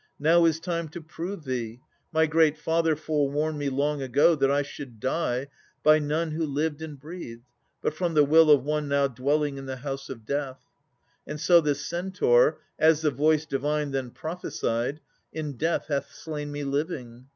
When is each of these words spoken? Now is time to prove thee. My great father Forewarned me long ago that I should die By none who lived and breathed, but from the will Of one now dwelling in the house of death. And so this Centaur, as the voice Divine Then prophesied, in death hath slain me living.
Now 0.17 0.45
is 0.45 0.59
time 0.59 0.89
to 0.89 0.99
prove 0.99 1.43
thee. 1.45 1.79
My 2.11 2.25
great 2.25 2.57
father 2.57 2.95
Forewarned 2.95 3.59
me 3.59 3.69
long 3.69 4.01
ago 4.01 4.33
that 4.33 4.49
I 4.49 4.63
should 4.63 4.99
die 4.99 5.45
By 5.83 5.99
none 5.99 6.31
who 6.31 6.43
lived 6.43 6.81
and 6.81 6.99
breathed, 6.99 7.45
but 7.83 7.93
from 7.93 8.15
the 8.15 8.23
will 8.23 8.49
Of 8.49 8.63
one 8.63 8.87
now 8.87 9.07
dwelling 9.07 9.57
in 9.57 9.67
the 9.67 9.75
house 9.75 10.09
of 10.09 10.25
death. 10.25 10.59
And 11.27 11.39
so 11.39 11.61
this 11.61 11.85
Centaur, 11.85 12.61
as 12.79 13.01
the 13.01 13.11
voice 13.11 13.45
Divine 13.45 13.91
Then 13.91 14.09
prophesied, 14.09 15.01
in 15.33 15.55
death 15.55 15.85
hath 15.85 16.11
slain 16.11 16.51
me 16.51 16.63
living. 16.63 17.27